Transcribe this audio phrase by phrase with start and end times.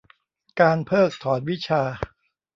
[0.59, 1.81] การเพิกถอนวิชา